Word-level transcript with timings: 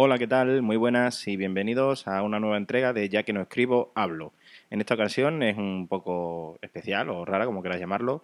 Hola, 0.00 0.16
¿qué 0.16 0.28
tal? 0.28 0.62
Muy 0.62 0.76
buenas 0.76 1.26
y 1.26 1.36
bienvenidos 1.36 2.06
a 2.06 2.22
una 2.22 2.38
nueva 2.38 2.56
entrega 2.56 2.92
de 2.92 3.08
Ya 3.08 3.24
que 3.24 3.32
no 3.32 3.40
escribo, 3.40 3.90
hablo. 3.96 4.32
En 4.70 4.78
esta 4.80 4.94
ocasión 4.94 5.42
es 5.42 5.56
un 5.56 5.88
poco 5.88 6.56
especial 6.62 7.10
o 7.10 7.24
rara, 7.24 7.46
como 7.46 7.62
quieras 7.62 7.80
llamarlo, 7.80 8.22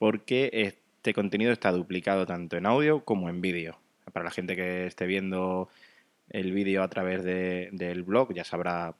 porque 0.00 0.50
este 0.52 1.14
contenido 1.14 1.52
está 1.52 1.70
duplicado 1.70 2.26
tanto 2.26 2.56
en 2.56 2.66
audio 2.66 3.04
como 3.04 3.28
en 3.28 3.40
vídeo. 3.40 3.78
Para 4.12 4.24
la 4.24 4.32
gente 4.32 4.56
que 4.56 4.88
esté 4.88 5.06
viendo 5.06 5.68
el 6.28 6.50
vídeo 6.50 6.82
a 6.82 6.88
través 6.88 7.22
de- 7.22 7.68
del 7.70 8.02
blog 8.02 8.34
ya 8.34 8.42
sabrá 8.42 8.96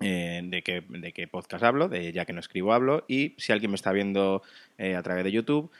eh, 0.00 0.40
de, 0.42 0.62
qué, 0.62 0.84
de 0.88 1.12
qué 1.12 1.28
podcast 1.28 1.64
hablo, 1.64 1.90
de 1.90 2.12
Ya 2.12 2.24
que 2.24 2.32
no 2.32 2.40
escribo, 2.40 2.72
hablo. 2.72 3.04
Y 3.08 3.34
si 3.36 3.52
alguien 3.52 3.72
me 3.72 3.76
está 3.76 3.92
viendo 3.92 4.42
eh, 4.78 4.96
a 4.96 5.02
través 5.02 5.22
de 5.24 5.32
YouTube, 5.32 5.70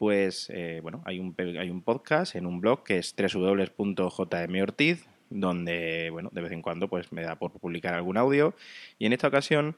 pues 0.00 0.48
eh, 0.48 0.80
bueno, 0.82 1.02
hay 1.04 1.18
un, 1.18 1.34
hay 1.38 1.68
un 1.68 1.82
podcast 1.82 2.34
en 2.34 2.46
un 2.46 2.58
blog 2.58 2.84
que 2.84 2.96
es 2.96 3.14
www.jmortiz, 3.14 5.06
donde 5.28 6.08
bueno, 6.10 6.30
de 6.32 6.40
vez 6.40 6.52
en 6.52 6.62
cuando 6.62 6.88
pues 6.88 7.12
me 7.12 7.20
da 7.20 7.36
por 7.38 7.52
publicar 7.52 7.92
algún 7.92 8.16
audio. 8.16 8.54
Y 8.98 9.04
en 9.04 9.12
esta 9.12 9.28
ocasión 9.28 9.76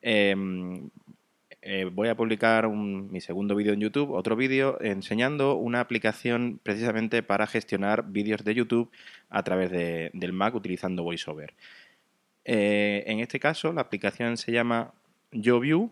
eh, 0.00 0.34
eh, 1.60 1.84
voy 1.92 2.08
a 2.08 2.16
publicar 2.16 2.64
un- 2.64 3.12
mi 3.12 3.20
segundo 3.20 3.54
vídeo 3.54 3.74
en 3.74 3.80
YouTube, 3.80 4.12
otro 4.12 4.36
vídeo 4.36 4.80
enseñando 4.80 5.56
una 5.56 5.80
aplicación 5.80 6.58
precisamente 6.62 7.22
para 7.22 7.46
gestionar 7.46 8.04
vídeos 8.10 8.42
de 8.44 8.54
YouTube 8.54 8.90
a 9.28 9.42
través 9.42 9.70
de- 9.70 10.10
del 10.14 10.32
Mac 10.32 10.54
utilizando 10.54 11.02
VoiceOver. 11.02 11.52
Eh, 12.46 13.04
en 13.06 13.20
este 13.20 13.38
caso, 13.38 13.70
la 13.74 13.82
aplicación 13.82 14.38
se 14.38 14.50
llama 14.50 14.94
YoView, 15.30 15.90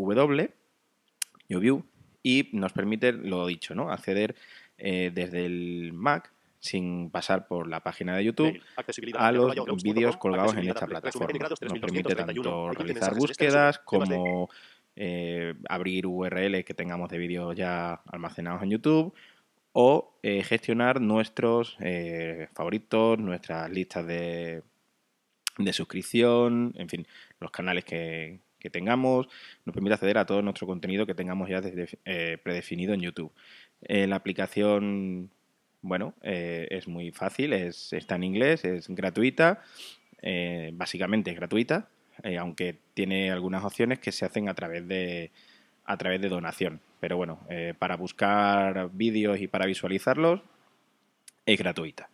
Y-O-U-V-I-E-W, 0.00 0.50
YoView, 1.48 1.84
y 2.22 2.50
nos 2.52 2.72
permite, 2.72 3.12
lo 3.12 3.46
dicho, 3.46 3.74
¿no? 3.74 3.90
acceder 3.90 4.34
eh, 4.78 5.10
desde 5.14 5.46
el 5.46 5.92
Mac 5.92 6.32
sin 6.60 7.10
pasar 7.10 7.48
por 7.48 7.66
la 7.66 7.82
página 7.82 8.16
de 8.16 8.24
YouTube 8.24 8.60
a 9.16 9.32
los 9.32 9.82
vídeos 9.82 10.16
colgados 10.18 10.54
en 10.56 10.68
esta 10.68 10.86
plataforma. 10.86 11.48
Nos 11.48 11.78
permite 11.80 12.14
tanto 12.14 12.70
realizar 12.70 13.14
búsquedas 13.14 13.78
como 13.78 14.50
eh, 14.94 15.54
abrir 15.68 16.06
URL 16.06 16.62
que 16.62 16.74
tengamos 16.74 17.08
de 17.08 17.16
vídeos 17.16 17.56
ya 17.56 18.02
almacenados 18.06 18.62
en 18.62 18.70
YouTube 18.70 19.14
o 19.72 20.18
eh, 20.22 20.42
gestionar 20.42 21.00
nuestros 21.00 21.76
eh, 21.80 22.48
favoritos, 22.52 23.18
nuestras 23.18 23.70
listas 23.70 24.06
de, 24.06 24.62
de 25.56 25.72
suscripción, 25.72 26.74
en 26.76 26.88
fin, 26.88 27.06
los 27.38 27.50
canales 27.50 27.84
que, 27.84 28.40
que 28.60 28.70
tengamos. 28.70 29.26
Nos 29.64 29.74
permite 29.74 29.94
acceder 29.94 30.18
a 30.18 30.26
todo 30.26 30.42
nuestro 30.42 30.66
contenido 30.66 31.06
que 31.06 31.14
tengamos 31.14 31.48
ya 31.48 31.60
eh, 32.04 32.38
predefinido 32.42 32.94
en 32.94 33.00
YouTube. 33.00 33.32
Eh, 33.82 34.06
la 34.06 34.16
aplicación, 34.16 35.30
bueno, 35.82 36.14
eh, 36.22 36.68
es 36.70 36.86
muy 36.86 37.10
fácil, 37.10 37.52
es, 37.52 37.92
está 37.92 38.14
en 38.14 38.24
inglés, 38.24 38.64
es 38.64 38.88
gratuita, 38.88 39.62
básicamente 40.74 41.30
es 41.30 41.36
gratuita, 41.36 41.88
aunque 42.38 42.76
tiene 42.92 43.30
algunas 43.30 43.64
opciones 43.64 43.98
que 43.98 44.12
se 44.12 44.26
hacen 44.26 44.50
a 44.50 44.54
través 44.54 44.86
de, 44.86 45.30
a 45.86 45.96
través 45.96 46.20
de 46.20 46.28
donación. 46.28 46.80
Pero 47.00 47.16
bueno, 47.16 47.40
para 47.78 47.96
buscar 47.96 48.90
vídeos 48.92 49.40
y 49.40 49.48
para 49.48 49.64
visualizarlos 49.64 50.42
es 51.46 51.58
gratuita. 51.58 52.10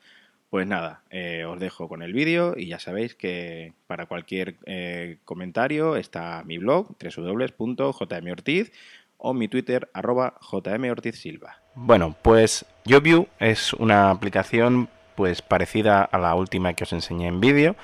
Pues 0.50 0.66
nada, 0.66 1.02
eh, 1.10 1.44
os 1.44 1.58
dejo 1.58 1.88
con 1.88 2.02
el 2.02 2.12
vídeo 2.12 2.54
y 2.56 2.68
ya 2.68 2.78
sabéis 2.78 3.14
que 3.14 3.72
para 3.86 4.06
cualquier 4.06 4.56
eh, 4.64 5.18
comentario 5.24 5.96
está 5.96 6.42
mi 6.44 6.58
blog 6.58 6.94
www.jmortiz 6.98 8.72
o 9.18 9.34
mi 9.34 9.48
Twitter 9.48 9.90
arroba 9.92 10.34
jmortizsilva. 10.40 11.56
Bueno, 11.74 12.14
pues 12.22 12.64
YoView 12.84 13.26
es 13.40 13.72
una 13.72 14.10
aplicación 14.10 14.88
pues 15.16 15.42
parecida 15.42 16.02
a 16.04 16.18
la 16.18 16.34
última 16.34 16.74
que 16.74 16.84
os 16.84 16.92
enseñé 16.92 17.26
en 17.26 17.40
vídeo, 17.40 17.74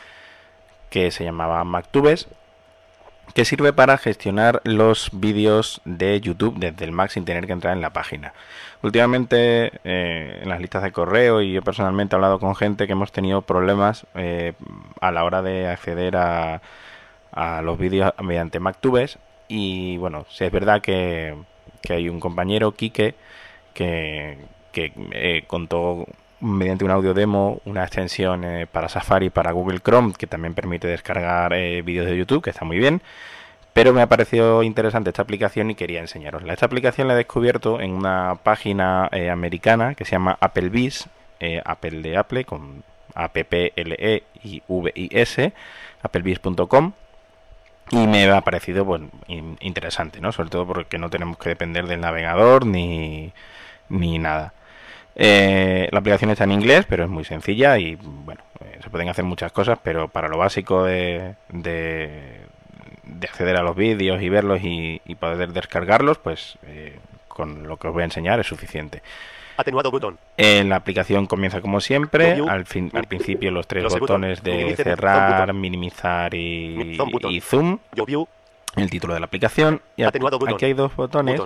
que 0.91 1.11
se 1.11 1.25
llamaba 1.25 1.65
MacTubes, 1.65 2.29
que 3.35 3.45
sirve 3.45 3.73
para 3.73 3.97
gestionar 3.99 4.61
los 4.65 5.11
vídeos 5.13 5.81
de 5.85 6.21
YouTube 6.21 6.59
desde 6.59 6.85
el 6.85 6.93
Mac 6.93 7.11
sin 7.11 7.25
tener 7.25 7.47
que 7.47 7.53
entrar 7.53 7.75
en 7.75 7.81
la 7.81 7.93
página. 7.93 8.35
Últimamente 8.83 9.73
eh, 9.85 10.41
en 10.43 10.49
las 10.49 10.61
listas 10.61 10.83
de 10.83 10.93
correo 10.93 11.41
y 11.41 11.53
yo 11.53 11.63
personalmente 11.63 12.15
he 12.15 12.17
hablado 12.17 12.39
con 12.39 12.55
gente 12.55 12.87
que 12.87 12.93
hemos 12.93 13.13
tenido 13.13 13.43
problemas 13.43 14.07
eh, 14.15 14.53
a 15.01 15.11
la 15.13 15.25
hora 15.25 15.41
de 15.41 15.69
acceder 15.69 16.17
a, 16.17 16.61
a 17.33 17.63
los 17.63 17.79
vídeos 17.79 18.13
mediante 18.23 18.61
MacTubes 18.61 19.19
y 19.49 19.97
bueno, 19.99 20.27
si 20.31 20.45
es 20.45 20.53
verdad 20.53 20.81
que, 20.81 21.37
que 21.83 21.95
hay 21.95 22.09
un 22.09 22.21
compañero, 22.21 22.73
Quique, 22.73 23.15
que, 23.75 24.39
que 24.73 24.93
eh, 25.13 25.45
contó 25.47 26.07
mediante 26.43 26.85
un 26.85 26.91
audio 26.91 27.15
demo 27.15 27.61
una 27.65 27.83
extensión 27.85 28.45
eh, 28.45 28.67
para 28.71 28.89
Safari 28.89 29.31
para 29.31 29.53
Google 29.53 29.81
Chrome 29.81 30.13
que 30.19 30.27
también 30.27 30.55
permite 30.55 30.89
descargar 30.89 31.53
eh, 31.55 31.81
vídeos 31.83 32.07
de 32.07 32.17
YouTube, 32.19 32.43
que 32.43 32.51
está 32.51 32.65
muy 32.65 32.79
bien. 32.79 33.01
Pero 33.73 33.95
me 33.95 34.03
ha 34.03 34.07
parecido 34.07 34.63
interesante 34.63 35.09
esta 35.09 35.23
aplicación 35.23 35.71
y 35.71 35.75
quería 35.75 36.01
enseñarosla. 36.01 36.53
Esta 36.53 36.67
aplicación 36.67 37.09
la 37.09 37.15
he 37.15 37.17
descubierto 37.17 37.81
en 37.81 37.93
una 37.93 38.37
página 38.43 39.09
eh, 39.13 39.31
americana 39.31 39.95
que 39.95 40.05
se 40.05 40.11
llama 40.13 40.37
Applebee's, 40.41 41.09
eh, 41.41 41.63
Apple 41.65 42.03
de 42.03 42.19
Apple, 42.19 42.45
con 42.45 42.83
A-P-P-L-E 43.15 44.25
y 44.45 44.63
V-I-S, 44.69 45.53
applebee's.com. 46.03 46.93
Y 47.93 48.07
me 48.07 48.31
ha 48.31 48.41
parecido 48.43 48.85
pues, 48.85 49.03
in- 49.29 49.57
interesante, 49.61 50.21
¿no? 50.21 50.33
Sobre 50.33 50.51
todo 50.51 50.67
porque 50.67 50.99
no 50.99 51.09
tenemos 51.11 51.39
que 51.39 51.49
depender 51.51 51.87
del 51.87 52.01
navegador 52.01 52.67
ni, 52.67 53.33
ni 53.89 54.19
nada. 54.19 54.53
Eh, 55.15 55.89
la 55.93 55.99
aplicación 55.99 56.31
está 56.31 56.45
en 56.45 56.53
inglés, 56.53 56.87
pero 56.89 57.05
es 57.05 57.11
muy 57.11 57.25
sencilla 57.25 57.79
y 57.79 57.97
bueno, 57.97 58.41
eh, 58.65 58.79
se 58.83 58.91
pueden 58.91 59.09
hacer 59.09 59.25
muchas 59.25 59.53
cosas, 59.53 59.79
pero 59.83 60.09
para 60.09 60.29
lo 60.29 60.39
básico 60.39 60.85
de, 60.85 61.35
de, 61.51 62.41
de 63.05 63.27
acceder 63.27 63.57
a 63.57 63.63
los 63.63 63.77
vídeos 63.77 64.23
y 64.23 64.29
verlos 64.29 64.61
y, 64.63 65.01
y 65.05 65.15
poder 65.17 65.53
descargarlos, 65.53 66.19
pues 66.19 66.59
eh, 66.67 66.99
con 67.29 67.67
lo 67.69 67.77
que 67.77 67.89
os 67.89 67.93
voy 67.95 68.03
a 68.03 68.07
enseñar 68.07 68.41
es 68.41 68.47
suficiente. 68.47 69.03
Atenuado 69.59 69.91
botón. 69.91 70.19
Eh, 70.39 70.65
la 70.65 70.77
aplicación 70.77 71.27
comienza 71.27 71.61
como 71.61 71.81
siempre, 71.81 72.41
al, 72.49 72.65
fin, 72.65 72.91
al 72.95 73.05
principio 73.05 73.51
los 73.51 73.67
tres 73.67 73.83
Close 73.83 73.99
botones 73.99 74.43
de 74.43 74.75
cerrar, 74.77 75.53
minimizar 75.53 76.33
y, 76.33 76.99
y 77.29 77.41
zoom, 77.43 77.79
el 78.77 78.89
título 78.91 79.13
de 79.13 79.21
la 79.21 79.27
aplicación. 79.27 79.83
Y 79.97 80.05
aquí 80.05 80.65
hay 80.65 80.73
dos 80.73 80.97
botones 80.97 81.39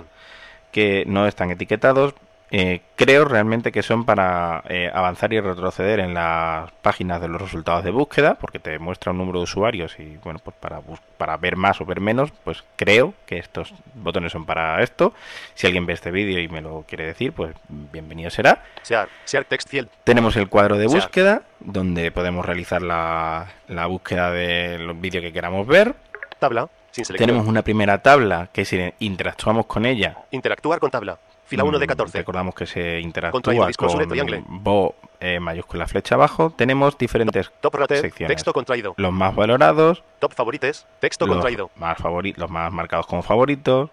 que 0.71 1.03
no 1.05 1.27
están 1.27 1.51
etiquetados. 1.51 2.13
Eh, 2.49 2.81
creo 2.95 3.25
realmente 3.25 3.73
que 3.73 3.83
son 3.83 4.05
para 4.05 4.63
eh, 4.69 4.89
avanzar 4.93 5.33
y 5.33 5.39
retroceder 5.41 5.99
en 5.99 6.13
las 6.13 6.71
páginas 6.81 7.19
de 7.19 7.27
los 7.27 7.41
resultados 7.41 7.83
de 7.83 7.91
búsqueda, 7.91 8.35
porque 8.35 8.59
te 8.59 8.79
muestra 8.79 9.11
un 9.11 9.17
número 9.17 9.39
de 9.39 9.43
usuarios 9.43 9.99
y 9.99 10.17
bueno, 10.23 10.39
pues 10.41 10.55
para, 10.57 10.79
para 11.17 11.35
ver 11.37 11.57
más 11.57 11.81
o 11.81 11.85
ver 11.85 11.99
menos, 11.99 12.31
pues 12.45 12.63
creo 12.77 13.13
que 13.25 13.37
estos 13.37 13.73
botones 13.95 14.31
son 14.31 14.45
para 14.45 14.81
esto. 14.81 15.13
Si 15.55 15.67
alguien 15.67 15.85
ve 15.85 15.93
este 15.93 16.09
vídeo 16.09 16.39
y 16.39 16.47
me 16.47 16.61
lo 16.61 16.85
quiere 16.87 17.05
decir, 17.05 17.33
pues 17.33 17.53
bienvenido 17.67 18.29
será. 18.29 18.63
Share. 18.85 19.09
Share 19.25 19.45
text 19.45 19.69
field. 19.69 19.89
Tenemos 20.05 20.37
el 20.37 20.47
cuadro 20.47 20.77
de 20.77 20.87
búsqueda, 20.87 21.41
donde 21.59 22.11
podemos 22.11 22.45
realizar 22.45 22.81
la, 22.81 23.47
la 23.67 23.87
búsqueda 23.87 24.31
del 24.31 24.93
vídeo 24.93 25.21
que 25.21 25.33
queramos 25.33 25.67
ver. 25.67 25.95
Tabla. 26.39 26.69
Sin. 26.91 27.05
Tenemos 27.05 27.45
una 27.45 27.61
primera 27.61 28.01
tabla 28.01 28.49
que 28.51 28.65
si 28.65 28.93
interactuamos 28.99 29.67
con 29.67 29.85
ella 29.85 30.17
Interactuar 30.31 30.79
con 30.79 30.89
tabla. 30.89 31.19
Fila 31.47 31.63
1 31.63 31.79
de 31.79 31.85
Mm, 31.85 31.89
14. 31.89 32.17
Recordamos 32.19 32.53
que 32.55 32.65
se 32.65 32.99
interactúa 32.99 33.41
con 33.77 34.07
triangle. 34.09 34.43
Bo 34.47 34.95
eh, 35.19 35.39
mayúscula 35.39 35.87
flecha 35.87 36.15
abajo. 36.15 36.51
Tenemos 36.55 36.97
diferentes 36.97 37.51
Top 37.61 37.73
rotate. 37.75 38.01
secciones. 38.01 38.35
Texto 38.35 38.53
contraído. 38.53 38.93
Los 38.97 39.13
más 39.13 39.33
valorados, 39.33 40.03
Top 40.19 40.33
favorites. 40.33 40.85
Texto 40.99 41.25
los 41.25 41.37
contraído. 41.37 41.71
más 41.77 41.97
favori- 41.97 42.35
los 42.35 42.49
más 42.49 42.71
marcados 42.71 43.07
como 43.07 43.21
favoritos, 43.23 43.89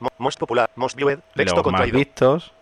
Mo- 0.00 0.10
Most 0.18 0.38
popular. 0.38 0.70
Most 0.76 0.96
viewed. 0.96 1.18
Texto 1.34 1.56
los 1.56 1.64
más 1.64 1.64
contraído. 1.64 1.98
vistos, 1.98 2.52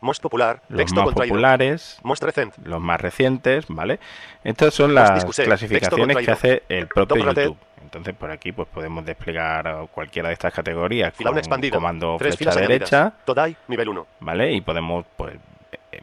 Most 0.00 0.22
popular. 0.22 0.60
los 0.68 0.78
Texto 0.78 0.96
más 0.96 1.04
contraído. 1.06 1.34
populares, 1.34 1.98
Most 2.02 2.22
recent. 2.22 2.54
los 2.64 2.80
más 2.80 3.00
recientes, 3.00 3.66
¿vale? 3.68 3.98
Estas 4.44 4.74
son 4.74 4.94
las 4.94 5.24
clasificaciones 5.24 6.16
que 6.16 6.30
hace 6.30 6.62
el 6.68 6.88
propio 6.88 7.24
Top. 7.24 7.34
YouTube. 7.36 7.56
Entonces 7.82 8.14
por 8.14 8.30
aquí 8.30 8.52
pues 8.52 8.68
podemos 8.68 9.04
desplegar 9.04 9.88
cualquiera 9.92 10.28
de 10.28 10.34
estas 10.34 10.52
categorías 10.54 11.12
Fila 11.14 11.30
con 11.30 11.34
1 11.34 11.38
expandida. 11.40 11.74
comando 11.74 12.16
Tres 12.18 12.36
flecha 12.36 12.60
derecha. 12.60 13.12
Todai. 13.24 13.56
Nivel 13.68 13.88
1. 13.88 14.06
¿vale? 14.20 14.52
Y 14.52 14.60
podemos 14.60 15.04
pues 15.16 15.34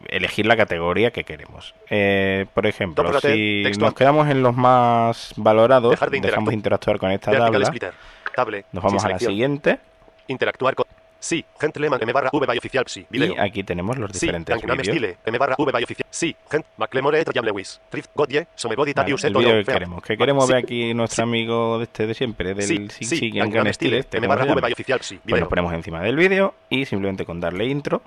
elegir 0.09 0.45
la 0.45 0.57
categoría 0.57 1.11
que 1.11 1.23
queremos. 1.23 1.73
Eh, 1.89 2.45
por 2.53 2.65
ejemplo, 2.65 3.19
si 3.21 3.63
nos 3.79 3.93
quedamos 3.93 4.27
en 4.29 4.43
los 4.43 4.55
más 4.55 5.33
valorados, 5.37 5.97
de 5.99 6.19
dejamos 6.19 6.49
de 6.49 6.55
interactuar 6.55 6.97
con 6.99 7.11
esta 7.11 7.31
tabla, 7.31 8.63
nos 8.71 8.83
vamos 8.83 9.05
a 9.05 9.09
la 9.09 9.19
siguiente 9.19 9.79
Interactuar 10.27 10.75
con. 10.75 10.85
Sí. 11.19 11.43
Gentleman 11.59 11.99
M 12.01 12.13
barra 12.13 12.29
V 12.31 12.45
by 12.45 12.57
oficial. 12.57 12.83
Sí. 12.87 13.05
Video. 13.09 13.33
y 13.35 13.39
aquí 13.39 13.63
tenemos 13.63 13.97
los 13.97 14.11
Sí, 14.11 14.27
diferentes 14.27 14.55
Gangnam 14.55 14.77
vídeos. 14.77 14.97
Style, 14.97 15.17
M 15.25 15.37
barra 15.37 15.55
V 15.57 15.71
by 15.71 15.83
oficial. 15.83 16.07
Sí, 16.09 16.35
Gent, 16.49 16.65
McLemore, 16.77 17.23
Jam 17.33 17.45
Lewis, 17.45 17.81
Thrift, 17.89 18.11
Godye, 18.13 18.47
Somebody, 18.55 18.93
Vale, 18.93 19.15
el 19.23 19.33
no, 19.33 19.39
que 19.39 19.63
queremos, 19.65 20.03
que 20.03 20.17
queremos 20.17 20.45
sí, 20.47 20.53
ver 20.53 20.63
aquí 20.63 20.93
nuestro 20.93 21.23
amigo 21.23 21.77
de 21.79 21.83
este 21.85 22.07
de 22.07 22.13
siempre, 22.13 22.53
del 22.53 22.65
Sí, 22.67 22.87
sí, 22.89 23.05
sí, 23.05 23.17
sí, 23.17 23.29
Style, 23.31 23.73
Style, 23.73 23.97
este, 23.97 24.17
M 24.17 24.27
¿cómo 24.27 24.37
se 24.37 24.39
barra 24.39 24.53
V 24.53 24.61
by 24.61 24.73
oficial. 24.73 24.99
Sí. 25.01 25.15
Pues 25.15 25.25
Video. 25.25 25.39
nos 25.39 25.49
ponemos 25.49 25.73
encima 25.73 26.01
del 26.01 26.15
vídeo 26.15 26.53
y 26.69 26.85
simplemente 26.85 27.25
con 27.25 27.39
darle 27.39 27.65
intro 27.65 28.01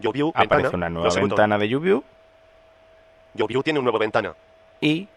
Yo 0.00 0.12
view, 0.12 0.32
aparece 0.34 0.70
ventana, 0.70 0.86
una 0.86 0.90
nueva 0.90 1.14
ventana 1.14 1.58
de 1.58 1.68
YouView 1.68 2.02
Yo 3.34 3.46
view 3.46 3.62
tiene 3.62 3.78
una 3.78 3.84
nueva 3.84 3.98
ventana. 4.00 4.34
y 4.80 5.08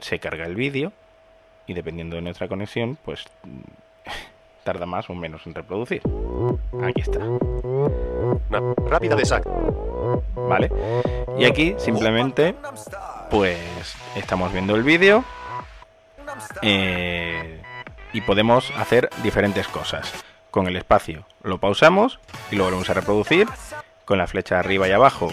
se 0.00 0.18
carga 0.18 0.46
el 0.46 0.54
vídeo 0.54 0.92
y 1.66 1.74
dependiendo 1.74 2.16
de 2.16 2.22
nuestra 2.22 2.48
conexión, 2.48 2.96
pues 3.04 3.24
tarda 4.68 4.84
más 4.84 5.08
o 5.08 5.14
menos 5.14 5.46
en 5.46 5.54
reproducir. 5.54 6.02
Aquí 6.84 7.00
está, 7.00 7.20
Una 7.20 8.74
rápida 8.86 9.16
de 9.16 9.24
sac. 9.24 9.42
¿vale? 10.36 10.70
Y 11.38 11.46
aquí 11.46 11.74
simplemente 11.78 12.54
pues 13.30 13.58
estamos 14.14 14.52
viendo 14.52 14.74
el 14.76 14.82
vídeo 14.82 15.24
eh, 16.60 17.62
y 18.12 18.20
podemos 18.20 18.70
hacer 18.76 19.08
diferentes 19.22 19.66
cosas. 19.68 20.12
Con 20.50 20.66
el 20.66 20.76
espacio 20.76 21.24
lo 21.42 21.56
pausamos 21.56 22.20
y 22.50 22.56
lo 22.56 22.64
volvemos 22.64 22.90
a 22.90 22.94
reproducir. 22.94 23.48
Con 24.04 24.18
la 24.18 24.26
flecha 24.26 24.58
arriba 24.58 24.86
y 24.86 24.92
abajo 24.92 25.30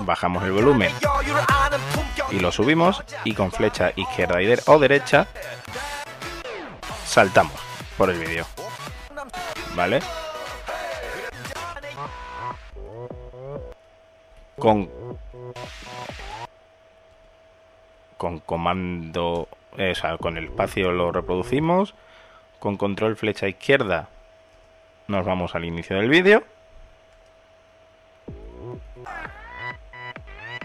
bajamos 0.00 0.44
el 0.44 0.52
volumen 0.52 0.92
y 2.30 2.40
lo 2.40 2.52
subimos. 2.52 3.02
Y 3.24 3.32
con 3.32 3.52
flecha 3.52 3.92
izquierda 3.96 4.42
y 4.42 4.46
de- 4.46 4.60
o 4.66 4.78
derecha 4.78 5.26
saltamos 7.06 7.69
por 8.00 8.08
el 8.08 8.18
vídeo. 8.18 8.46
¿Vale? 9.76 10.00
Con 14.58 14.88
con 18.16 18.38
comando, 18.40 19.48
eh, 19.76 19.90
o 19.90 19.94
sea, 19.94 20.16
con 20.16 20.38
el 20.38 20.44
espacio 20.46 20.92
lo 20.92 21.12
reproducimos, 21.12 21.94
con 22.58 22.78
control 22.78 23.16
flecha 23.16 23.48
izquierda 23.48 24.08
nos 25.06 25.26
vamos 25.26 25.54
al 25.54 25.66
inicio 25.66 25.96
del 25.96 26.08
vídeo. 26.08 26.42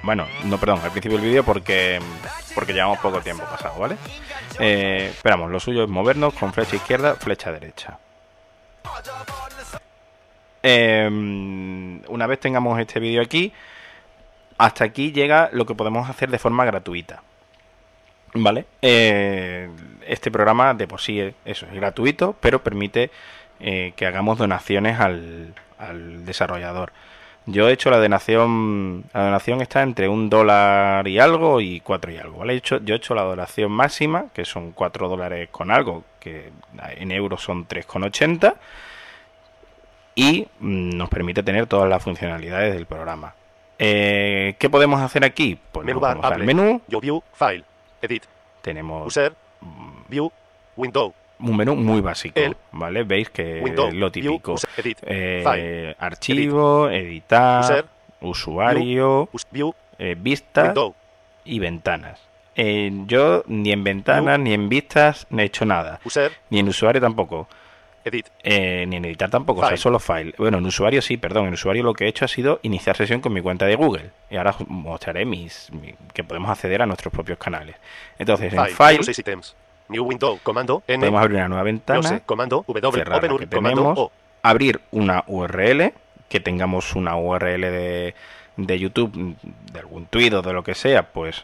Bueno, 0.06 0.28
no, 0.44 0.60
perdón, 0.60 0.82
al 0.84 0.92
principio 0.92 1.18
del 1.18 1.28
vídeo 1.28 1.44
porque, 1.44 2.00
porque 2.54 2.74
llevamos 2.74 3.00
poco 3.00 3.22
tiempo 3.22 3.44
pasado, 3.44 3.80
¿vale? 3.80 3.98
Eh, 4.60 5.08
esperamos, 5.10 5.50
lo 5.50 5.60
suyo 5.60 5.84
es 5.84 5.90
movernos 5.90 6.36
con 6.36 6.54
flecha 6.54 6.76
izquierda, 6.76 7.16
flecha 7.16 7.52
derecha. 7.52 7.98
Eh, 10.62 11.10
una 12.08 12.28
vez 12.28 12.40
tengamos 12.40 12.80
este 12.80 13.00
vídeo 13.00 13.20
aquí, 13.20 13.52
hasta 14.60 14.84
aquí 14.84 15.12
llega 15.12 15.50
lo 15.52 15.66
que 15.66 15.74
podemos 15.74 16.08
hacer 16.08 16.30
de 16.30 16.38
forma 16.38 16.66
gratuita. 16.66 17.24
¿Vale? 18.36 18.66
Eh, 18.84 19.70
este 20.06 20.30
programa 20.30 20.76
de 20.76 20.88
por 20.88 21.02
sí 21.02 21.20
es, 21.20 21.34
eso, 21.46 21.66
es 21.66 21.74
gratuito, 21.74 22.36
pero 22.40 22.62
permite 22.62 23.10
eh, 23.60 23.94
que 23.96 24.06
hagamos 24.06 24.38
donaciones 24.38 25.00
al, 25.00 25.56
al 25.80 26.26
desarrollador. 26.26 26.92
Yo 27.48 27.70
he 27.70 27.74
hecho 27.74 27.92
la 27.92 28.00
donación, 28.00 29.04
la 29.14 29.26
donación 29.26 29.62
está 29.62 29.84
entre 29.84 30.10
un 30.10 30.30
dólar 30.30 31.08
y 31.08 31.20
algo 31.20 31.62
y 31.62 31.80
cuatro 31.80 32.12
y 32.12 32.18
algo, 32.18 32.40
¿vale? 32.40 32.54
He 32.54 32.58
hecho, 32.58 32.80
yo 32.80 32.96
he 32.96 32.98
hecho 32.98 33.14
la 33.14 33.22
donación 33.22 33.72
máxima, 33.72 34.26
que 34.34 34.46
son 34.46 34.72
cuatro 34.72 35.08
dólares 35.08 35.50
con 35.52 35.70
algo, 35.70 36.04
que 36.20 36.52
en 36.98 37.12
euros 37.12 37.44
son 37.44 37.68
3,80 37.68 38.56
y 40.16 40.48
mm, 40.60 40.98
nos 40.98 41.10
permite 41.10 41.44
tener 41.44 41.68
todas 41.68 41.88
las 41.88 42.02
funcionalidades 42.02 42.74
del 42.74 42.88
programa. 42.88 43.36
Eh, 43.78 44.56
¿Qué 44.58 44.70
podemos 44.70 45.02
hacer 45.02 45.24
aquí? 45.24 45.60
Pues 45.72 45.86
Menú 45.86 46.00
bar, 46.00 46.20
al 46.24 46.44
menú, 46.44 46.82
Yo 46.88 47.00
view, 47.00 47.22
File, 47.34 47.64
Edit, 48.02 48.24
tenemos 48.62 49.06
User, 49.06 49.36
View, 50.08 50.32
Window, 50.78 51.14
un 51.40 51.58
menú 51.58 51.76
muy 51.76 52.02
básico, 52.02 52.40
El- 52.40 52.56
¿vale? 52.72 53.04
Veis 53.04 53.30
que 53.30 53.62
Window, 53.64 53.88
es 53.88 53.94
lo 53.94 54.10
View, 54.12 54.24
típico. 54.34 54.54
User, 54.54 54.70
Edit, 54.78 54.98
Eh, 55.06 55.44
File, 55.46 55.96
archivo, 56.00 56.90
editar, 56.90 57.64
User, 57.64 57.86
usuario, 58.22 59.30
Us- 59.32 59.48
View, 59.52 59.74
eh, 60.00 60.16
vistas 60.18 60.68
Window, 60.68 60.96
y 61.44 61.60
ventanas. 61.60 62.20
Eh, 62.56 62.90
yo 63.06 63.44
ni 63.48 63.72
en 63.72 63.84
ventanas 63.84 64.40
ni 64.40 64.54
en 64.54 64.70
vistas 64.70 65.28
no 65.30 65.42
he 65.42 65.46
hecho 65.46 65.66
nada. 65.66 66.00
User, 66.06 66.32
Ni 66.50 66.60
en 66.60 66.68
usuario 66.70 67.02
tampoco. 67.02 67.48
Edit, 68.08 68.28
ni 68.44 68.52
en 68.98 69.04
editar 69.06 69.32
tampoco, 69.32 69.62
o 69.62 69.64
sea, 69.64 69.70
File. 69.72 69.78
solo 69.82 69.98
file. 70.00 70.34
Bueno, 70.38 70.60
en 70.60 70.66
usuario 70.68 71.02
sí, 71.02 71.18
perdón. 71.18 71.48
En 71.48 71.54
usuario 71.56 71.82
lo 71.82 71.94
que 71.96 72.06
he 72.06 72.08
hecho 72.08 72.24
ha 72.24 72.28
sido 72.28 72.60
iniciar 72.62 72.96
sesión 72.96 73.20
con 73.20 73.34
mi 73.34 73.42
cuenta 73.42 73.66
de 73.66 73.76
Google. 73.76 74.12
Y 74.30 74.36
ahora 74.38 74.52
os 74.52 74.68
mostraré 74.68 75.26
mis, 75.26 75.70
mi- 75.72 75.96
que 76.14 76.24
podemos 76.24 76.52
acceder 76.52 76.84
a 76.84 76.86
nuestros 76.86 77.12
propios 77.12 77.40
canales. 77.40 77.76
Entonces, 78.20 78.54
en 78.54 78.60
File, 78.68 79.00
File 79.04 79.04
New 79.90 80.04
Window, 80.04 80.40
Comando, 80.44 80.84
N, 80.88 81.00
podemos 81.00 81.22
abrir 81.22 81.38
una 81.38 81.48
nueva 81.48 81.64
ventana. 81.64 82.00
Close, 82.02 82.22
Comando, 82.26 82.64
W, 82.68 82.86
Open 82.88 83.32
URL, 83.32 83.50
Comando, 83.50 83.94
O, 83.96 84.12
abrir 84.42 84.82
una 84.92 85.24
URL, 85.28 85.94
que 86.30 86.40
tengamos 86.40 86.96
una 86.96 87.16
URL 87.18 87.62
de, 87.62 88.16
de 88.58 88.80
YouTube, 88.80 89.36
de 89.72 89.80
algún 89.80 90.06
tweet 90.08 90.34
o 90.34 90.42
de 90.42 90.54
lo 90.54 90.64
que 90.64 90.74
sea, 90.76 91.04
pues 91.12 91.44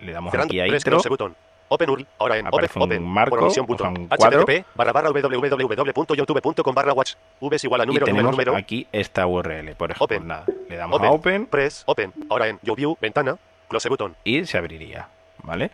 le 0.00 0.12
damos 0.12 0.30
cerrando, 0.30 0.52
aquí 0.52 0.60
a 0.60 0.66
intro. 0.66 0.98
button, 1.08 1.36
Open 1.68 1.90
URL, 1.90 2.06
ahora 2.18 2.36
en 2.38 2.46
Open, 2.46 2.54
Aparece 2.58 2.78
un 2.78 2.82
Open, 2.84 3.02
marco, 3.04 3.30
programación 3.30 3.64
o 3.64 3.66
punto, 3.66 3.84
sea, 3.84 3.90
un 3.90 4.08
cuadro. 4.08 4.44
http, 4.44 4.66
barra 4.74 4.92
barra 4.92 5.10
www.youtube.com 5.10 6.74
barra 6.74 6.92
watch, 6.92 7.14
v 7.40 7.56
es 7.56 7.64
igual 7.64 7.80
a 7.80 7.84
Y 7.84 7.86
número, 7.88 8.06
número, 8.06 8.16
tenemos 8.16 8.32
número, 8.32 8.56
aquí 8.56 8.86
esta 8.92 9.26
URL, 9.26 9.74
por 9.76 9.90
ejemplo, 9.90 10.04
Open. 10.04 10.26
nada. 10.26 10.44
Le 10.68 10.76
damos 10.76 10.96
Open. 10.98 11.08
a 11.08 11.12
Open 11.12 11.46
press, 11.46 11.82
Open, 11.86 12.12
ahora 12.30 12.48
en 12.48 12.58
Yo 12.62 12.74
View, 12.74 12.96
ventana, 13.00 13.36
close 13.68 13.88
button, 13.88 14.14
y 14.24 14.44
se 14.46 14.56
abriría, 14.58 15.08
¿vale? 15.42 15.70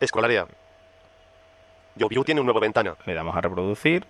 escolarea. 0.00 0.46
Yo 1.94 2.08
View 2.08 2.24
tiene 2.24 2.40
una 2.40 2.46
nueva 2.46 2.60
ventana, 2.60 2.96
Le 3.04 3.14
damos 3.14 3.36
a 3.36 3.40
reproducir 3.40 4.06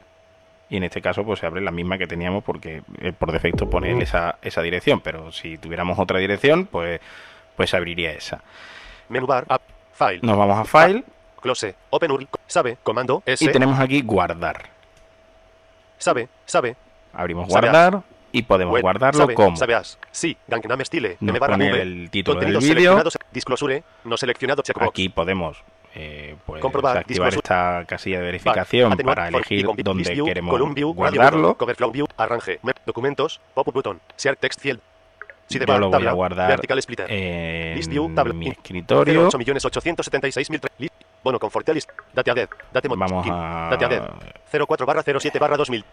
y 0.69 0.76
en 0.76 0.84
este 0.84 1.02
caso 1.02 1.25
pues 1.25 1.40
se 1.40 1.46
abre 1.46 1.61
la 1.61 1.70
misma 1.70 1.99
que 1.99 2.06
teníamos 2.06 2.43
porque 2.44 2.82
eh, 3.00 3.12
por 3.12 3.31
defecto 3.31 3.69
pone 3.69 4.02
esa, 4.02 4.38
esa 4.40 4.62
dirección, 4.62 5.01
pero 5.01 5.31
si 5.31 5.58
tuviéramos 5.58 5.98
otra 5.98 6.19
dirección 6.19 6.67
pues, 6.67 7.01
pues 7.56 7.70
se 7.70 7.77
abriría 7.77 8.12
esa. 8.12 8.43
menú 9.08 9.27
bar, 9.27 9.44
app, 9.48 9.62
file, 9.93 10.20
Nos 10.22 10.36
vamos 10.36 10.58
a 10.58 10.65
File. 10.65 11.05
Close, 11.41 11.74
Open 11.91 12.12
URL, 12.12 12.29
sabe, 12.46 12.79
comando, 12.82 13.22
S, 13.27 13.44
y 13.44 13.48
tenemos 13.48 13.79
aquí 13.81 14.01
Guardar. 14.01 14.62
sabe, 15.98 16.29
sabe, 16.46 16.77
Abrimos 17.12 17.53
Sabe 17.53 17.69
Guardar 17.69 18.03
y 18.31 18.43
podemos 18.43 18.72
web, 18.72 18.82
guardarlo 18.82 19.20
sabe, 19.20 19.34
como. 19.34 19.56
sabe 19.56 19.74
as, 19.74 19.98
sí, 20.10 20.36
Gangnam 20.48 20.81
Style, 20.84 21.19
nos 21.20 21.39
pone 21.39 21.82
el 21.82 22.08
título 22.10 22.41
del 22.41 22.56
vídeo. 22.56 23.03
disclosure, 23.32 23.82
no 24.05 24.17
seleccionado, 24.17 24.62
checkbox, 24.62 24.89
Aquí 24.89 25.08
podemos 25.08 25.62
eh, 25.94 26.37
pues, 26.46 26.61
Comprobar, 26.63 26.99
activar 26.99 27.32
esta 27.34 27.84
casilla 27.87 28.19
de 28.19 28.25
verificación 28.25 28.96
para 28.99 29.29
elegir 29.29 29.67
dónde 29.82 30.05
queremos 30.25 30.51
column 30.51 30.75
view, 30.75 30.89
radio 30.91 30.96
guardarlo. 30.96 31.41
button, 31.49 31.55
cover 31.58 31.77
flow 31.77 31.93
view, 31.93 32.06
arrange, 32.17 32.58
me- 32.63 32.72
documentos, 32.87 33.41
pop-up 33.55 33.75
button, 33.75 34.01
share 34.17 34.37
text 34.37 34.61
field. 34.61 34.81
Yo 35.49 35.58
Sidebar, 35.58 35.81
lo 35.81 35.91
voy 35.91 36.06
a 36.06 36.13
guardar 36.13 36.49
vertical 36.49 36.81
splitter. 36.81 37.11
en 37.11 38.39
mi 38.39 38.49
escritorio. 38.49 39.29
08.876.000 39.29 40.61
list, 40.79 40.94
bono 41.22 41.39
conforte 41.39 41.75
list, 41.75 41.91
date 42.15 42.31
a 42.31 42.34
dead, 42.34 42.49
date 42.72 42.89
mod, 42.89 42.96
Vamos 42.99 43.27
a 43.31 43.69
date 43.70 43.84
a 43.84 43.89
dead, 43.89 44.03
04 44.51 44.87
barra 44.87 45.03
07 45.03 45.39
barra 45.39 45.56
2000, 45.58 45.84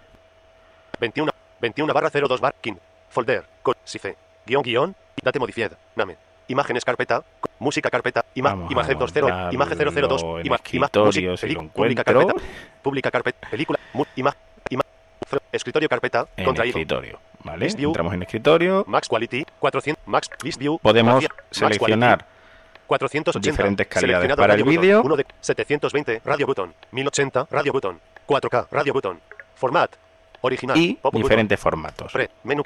21, 1.00 1.32
21 1.60 1.94
barra 1.94 2.10
02 2.10 2.40
barra 2.40 2.56
kin, 2.62 2.80
folder, 3.10 3.44
con, 3.62 3.76
sife, 3.84 4.16
guion 4.46 4.62
guion, 4.64 4.96
date 5.22 5.40
modified, 5.40 5.72
name, 5.96 6.16
imágenes 6.48 6.86
carpeta, 6.86 7.22
música 7.60 7.90
carpeta, 7.90 8.26
ima, 8.36 8.52
Vamos 8.52 8.72
imagen 8.72 8.98
20, 8.98 9.20
imagen 9.54 9.78
guardarlo 9.78 10.08
002, 10.08 10.22
en 10.24 10.46
ima, 10.46 10.60
ima, 10.72 10.86
escritorio, 10.88 11.32
música, 11.32 11.48
si 11.48 11.54
lo 11.54 11.62
pelic- 11.62 11.72
pública 11.72 12.04
carpeta, 12.04 12.34
pública 12.82 13.12
carpeta, 13.12 13.50
película, 13.50 13.80
mu, 13.94 14.06
ima, 14.16 14.36
escritorio 15.52 15.90
carpeta, 15.90 16.28
en 16.38 16.46
contraído, 16.46 16.78
escritorio, 16.78 17.20
¿vale? 17.44 17.66
List 17.66 17.78
view. 17.78 17.90
Entramos 17.90 18.14
en 18.14 18.22
escritorio, 18.24 18.84
max 18.88 19.08
quality, 19.08 19.46
400, 19.60 20.08
max 20.08 20.30
list 20.44 20.60
view, 20.60 20.80
podemos 20.80 21.24
max 21.24 21.36
seleccionar 21.52 22.26
480. 22.88 23.52
diferentes 23.52 23.88
calidades 23.88 24.36
para 24.36 24.54
el 24.56 24.64
vídeo. 24.64 24.98
button, 25.04 25.12
1 25.12 25.16
de 25.18 25.26
720, 25.42 26.22
radio 26.26 26.48
button. 26.48 26.74
1080, 26.92 27.48
radio 27.52 27.72
button. 27.74 28.00
4K, 28.28 28.68
radio 28.72 28.94
button. 28.94 29.20
Format. 29.56 29.92
Original. 30.42 30.78
y 30.78 30.94
pop 30.94 31.12
button. 31.14 31.22
diferentes 31.22 31.60
formatos. 31.60 32.12
Pre, 32.14 32.30
menú. 32.44 32.64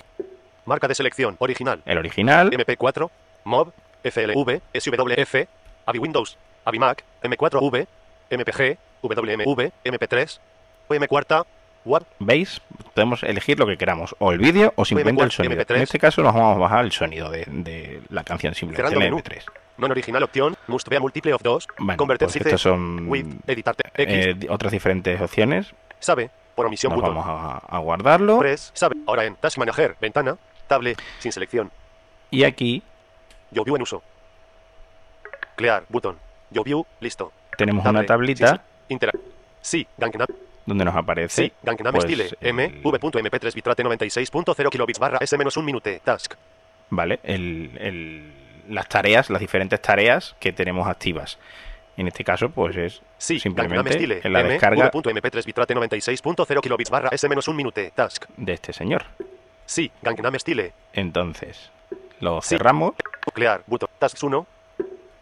Marca 0.66 0.88
de 0.88 0.96
selección. 0.96 1.36
Original. 1.40 1.82
El 1.86 1.98
original, 1.98 2.52
MP4. 2.52 3.10
MOV. 3.46 3.72
FLV. 4.04 4.62
SWF. 4.74 5.36
AVI 5.86 6.00
Windows. 6.00 6.38
AVI 6.66 6.80
Mac. 6.80 7.04
M4V. 7.24 7.88
MPG. 8.30 8.78
WMV. 9.02 9.72
MP3. 9.84 10.40
M4. 10.90 11.46
¿Veis? 12.20 12.62
Podemos 12.94 13.24
elegir 13.24 13.60
lo 13.60 13.68
que 13.68 13.78
queramos, 13.78 14.16
o 14.20 14.32
el 14.32 14.40
vídeo 14.40 14.74
o 14.76 14.86
simplemente 14.86 15.24
el 15.24 15.32
sonido. 15.32 15.62
En 15.68 15.82
este 15.82 16.00
caso 16.00 16.22
nos 16.22 16.34
vamos 16.34 16.56
a 16.56 16.60
bajar 16.60 16.86
el 16.86 16.92
sonido 16.92 17.30
de, 17.30 18.02
la 18.10 18.24
canción 18.24 18.54
simplemente 18.56 18.96
en 18.96 19.14
MP3. 19.14 19.44
Non 19.74 19.90
original 19.90 20.22
opción, 20.22 20.54
must 20.70 20.86
be 20.86 21.02
multiple 21.02 21.34
of 21.34 21.42
dos, 21.42 21.66
bueno, 21.82 21.98
pues 21.98 22.38
estos 22.38 22.62
son 22.62 23.10
eh, 23.10 24.38
otras 24.46 24.72
diferentes 24.72 25.18
opciones. 25.18 25.74
Sabe, 25.98 26.30
por 26.54 26.70
omisión. 26.70 26.94
Nos 26.94 27.02
vamos 27.02 27.26
a, 27.26 27.78
guardarlo. 27.80 28.38
Press, 28.38 28.70
sabe, 28.78 29.02
ahora 29.10 29.26
en 29.26 29.34
Task 29.34 29.58
Manager, 29.58 29.98
ventana, 30.00 30.38
table, 30.68 30.96
sin 31.18 31.32
selección. 31.32 31.72
Y 32.30 32.44
aquí. 32.44 32.84
Yo 33.54 33.64
view 33.64 33.76
en 33.76 33.82
uso. 33.84 34.02
Clear, 35.56 35.84
botón. 35.90 36.18
Yo 36.50 36.64
view, 36.64 36.86
listo. 37.00 37.32
Tenemos 37.58 37.86
una 37.86 38.06
tablita. 38.06 38.64
Sí, 39.62 39.88
Gangnam. 39.98 40.28
Donde 40.66 40.86
nos 40.86 40.96
aparece. 40.96 41.44
Sí, 41.44 41.54
Gangnam 41.62 41.94
pues, 41.94 42.06
Style, 42.06 42.38
M, 42.42 42.82
V.mp3 42.84 43.54
bitrate 43.54 43.84
96.0 43.84 44.70
kilobits 44.70 45.00
barra 45.00 45.18
S-1 45.22 45.64
minute, 45.64 46.02
task. 46.04 46.36
Vale, 46.90 47.20
el, 47.24 47.72
el, 47.80 48.34
las 48.70 48.88
tareas, 48.88 49.30
las 49.30 49.40
diferentes 49.40 49.82
tareas 49.82 50.36
que 50.40 50.54
tenemos 50.54 50.88
activas. 50.88 51.38
En 51.96 52.08
este 52.08 52.24
caso, 52.24 52.50
pues 52.50 52.76
es 52.76 53.02
sí, 53.18 53.40
simplemente 53.40 53.94
en 54.24 54.34
la 54.34 54.40
M, 54.40 54.50
descarga 54.50 54.90
V.mp3 54.94 55.46
bitrate 55.46 55.76
96.0 55.76 56.62
kilobits 56.62 56.90
barra 56.90 57.10
S-1 57.12 57.54
minute, 57.54 57.92
task. 57.96 58.26
De 58.38 58.54
este 58.54 58.74
señor. 58.74 59.06
Sí, 59.66 59.92
Gangnam 60.02 60.38
Style. 60.40 60.74
Entonces, 60.94 61.72
lo 62.20 62.42
cerramos. 62.42 62.94
Clear, 63.34 63.64
button, 63.66 63.90
tasks 64.00 64.24
1, 64.24 64.46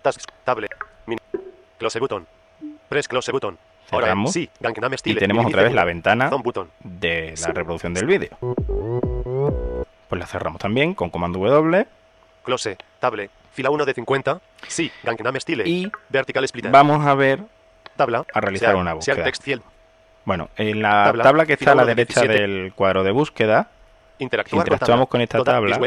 tasks, 0.01 0.25
table, 0.43 0.67
min, 1.05 1.17
close 1.77 1.99
button, 1.99 2.27
press 2.89 3.07
close 3.07 3.31
button. 3.31 3.57
Cerramos 3.89 4.31
sí, 4.31 4.49
Gangnam 4.59 4.97
Style. 4.97 5.17
Y 5.17 5.19
tenemos 5.19 5.45
otra 5.45 5.63
vez 5.63 5.73
la 5.73 5.85
ventana 5.85 6.29
de 6.79 7.33
la 7.41 7.47
reproducción 7.53 7.93
del 7.93 8.05
vídeo. 8.05 8.37
Pues 10.09 10.19
la 10.19 10.27
cerramos 10.27 10.59
también 10.59 10.93
con 10.93 11.09
comando 11.09 11.39
W. 11.39 11.87
Close, 12.43 12.77
table, 12.99 13.29
fila 13.51 13.69
1 13.69 13.85
de 13.85 13.93
50. 13.93 14.41
Sí, 14.67 14.91
Gangnam 15.03 15.39
Style. 15.39 15.67
Y 15.67 15.91
vertical 16.09 16.47
splitter. 16.47 16.71
Vamos 16.71 17.05
a 17.05 17.15
ver 17.15 17.43
tabla 17.95 18.25
a 18.33 18.41
realizar 18.41 18.75
una 18.75 18.93
búsqueda. 18.93 19.23
Text 19.23 19.47
Bueno, 20.25 20.49
en 20.57 20.81
la 20.81 21.13
tabla, 21.21 21.45
que 21.45 21.53
está 21.53 21.71
a 21.71 21.75
la 21.75 21.85
derecha 21.85 22.21
del 22.23 22.73
cuadro 22.75 23.03
de 23.03 23.11
búsqueda, 23.11 23.69
interactuamos 24.19 25.07
con 25.07 25.21
esta 25.21 25.43
tabla, 25.43 25.79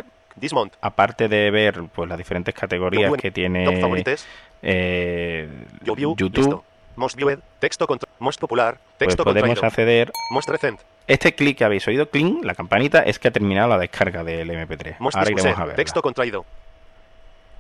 aparte 0.80 1.28
de 1.28 1.50
ver 1.50 1.84
pues 1.94 2.08
las 2.08 2.18
diferentes 2.18 2.54
categorías 2.54 3.12
que 3.14 3.30
tiene 3.30 3.64
eh, 4.62 5.48
YouTube, 5.82 6.62
Most 6.96 7.16
viewed, 7.16 7.40
texto 7.58 7.86
contra, 7.86 8.08
most 8.20 8.40
popular, 8.40 8.78
pues 8.78 8.98
texto 8.98 9.24
pues 9.24 9.34
podemos 9.34 9.62
acceder. 9.62 10.12
Most 10.30 10.48
recent. 10.48 10.80
Este 11.06 11.34
clic 11.34 11.58
que 11.58 11.64
habéis 11.64 11.86
oído, 11.88 12.08
clink, 12.08 12.44
la 12.44 12.54
campanita, 12.54 13.02
es 13.02 13.18
que 13.18 13.28
ha 13.28 13.30
terminado 13.30 13.68
la 13.68 13.78
descarga 13.78 14.24
del 14.24 14.48
MP3. 14.48 14.96
Most 15.00 15.16
Ahora 15.16 15.30
iremos 15.30 15.58
a 15.58 15.64
ver. 15.64 15.76
Texto 15.76 16.00
contraído. 16.00 16.46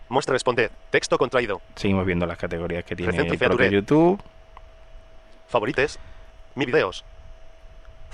Most 0.08 0.28
responder, 0.28 0.70
texto 0.90 1.18
contraído. 1.18 1.60
Seguimos 1.74 2.06
viendo 2.06 2.26
las 2.26 2.38
categorías 2.38 2.84
que 2.84 2.94
tiene 2.94 3.16
el 3.16 3.70
YouTube. 3.70 4.22
Favorites, 5.48 5.98
mi 6.54 6.66
videos. 6.66 7.04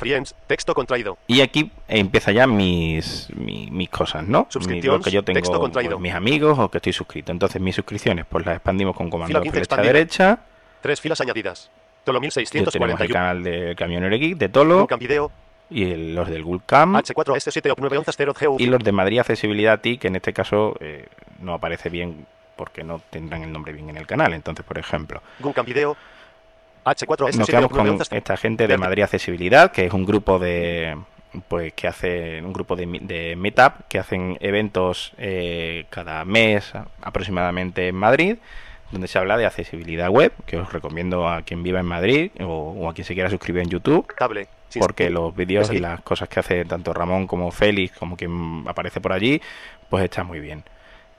Friends, 0.00 0.34
texto 0.46 0.74
contraído. 0.74 1.18
Y 1.26 1.42
aquí 1.42 1.70
empieza 1.86 2.32
ya 2.32 2.46
mis, 2.46 3.28
mis, 3.36 3.90
cosas, 3.90 4.26
¿no? 4.26 4.46
Suscripción, 4.48 5.02
que 5.02 5.10
yo 5.10 5.22
tengo, 5.22 5.38
texto 5.38 5.60
contraído. 5.60 5.92
Pues, 5.92 6.02
mis 6.02 6.14
amigos 6.14 6.58
o 6.58 6.70
que 6.70 6.78
estoy 6.78 6.94
suscrito. 6.94 7.32
Entonces 7.32 7.60
mis 7.60 7.76
suscripciones 7.76 8.24
pues 8.26 8.46
las 8.46 8.56
expandimos 8.56 8.96
con 8.96 9.10
comando 9.10 9.38
de 9.38 9.50
flecha 9.50 9.76
derecha. 9.76 10.38
Tres 10.80 11.00
filas 11.00 11.20
añadidas. 11.20 11.70
Tolo 12.04 12.18
1641. 12.20 12.96
Tenemos 12.96 13.00
el 13.02 13.12
canal 13.12 13.42
de 13.44 13.76
Camionero 13.76 14.16
Geek, 14.16 14.38
de 14.38 14.48
Tolo. 14.48 14.88
Video. 14.98 15.30
Y 15.68 15.94
los 16.14 16.28
del 16.28 16.42
Gulcam. 16.42 16.96
H4S7 16.96 18.56
Y 18.58 18.66
los 18.66 18.82
de 18.82 18.92
Madrid 18.92 19.18
Accesibilidad 19.20 19.80
TI, 19.80 19.98
que 19.98 20.08
en 20.08 20.16
este 20.16 20.32
caso 20.32 20.76
eh, 20.80 21.06
no 21.40 21.52
aparece 21.52 21.90
bien 21.90 22.26
porque 22.56 22.84
no 22.84 23.00
tendrán 23.10 23.42
el 23.42 23.52
nombre 23.52 23.72
bien 23.72 23.90
en 23.90 23.98
el 23.98 24.06
canal. 24.06 24.32
Entonces, 24.32 24.64
por 24.64 24.78
ejemplo. 24.78 25.22
Gulcam 25.38 25.66
Video. 25.66 25.96
H4S7 26.84 27.36
Nos 27.36 27.48
quedamos 27.48 27.70
con 27.70 27.98
esta 28.10 28.36
gente 28.36 28.66
de 28.66 28.78
Madrid 28.78 29.02
Accesibilidad, 29.02 29.72
que 29.72 29.86
es 29.86 29.92
un 29.92 30.04
grupo 30.04 30.38
de 30.38 30.96
pues 31.48 31.72
que 31.74 31.86
hace 31.86 32.42
un 32.42 32.52
grupo 32.52 32.74
de, 32.74 32.86
de 33.02 33.36
meetup 33.36 33.86
que 33.88 34.00
hacen 34.00 34.36
eventos 34.40 35.12
eh, 35.16 35.86
cada 35.88 36.24
mes 36.24 36.72
aproximadamente 37.02 37.86
en 37.86 37.94
Madrid 37.94 38.36
donde 38.90 39.08
se 39.08 39.18
habla 39.18 39.36
de 39.36 39.46
accesibilidad 39.46 40.08
web, 40.08 40.32
que 40.46 40.56
os 40.56 40.72
recomiendo 40.72 41.28
a 41.28 41.42
quien 41.42 41.62
viva 41.62 41.80
en 41.80 41.86
Madrid 41.86 42.30
o, 42.40 42.88
a 42.88 42.94
quien 42.94 43.04
se 43.04 43.14
quiera 43.14 43.30
suscribir 43.30 43.62
en 43.62 43.70
YouTube. 43.70 44.06
porque 44.78 45.10
los 45.10 45.34
vídeos 45.34 45.72
y 45.72 45.78
las 45.78 46.00
cosas 46.00 46.28
que 46.28 46.40
hace 46.40 46.64
tanto 46.64 46.92
Ramón 46.92 47.26
como 47.26 47.50
Félix, 47.50 47.96
como 47.96 48.16
quien 48.16 48.64
aparece 48.66 49.00
por 49.00 49.12
allí, 49.12 49.40
pues 49.88 50.04
está 50.04 50.24
muy 50.24 50.40
bien. 50.40 50.64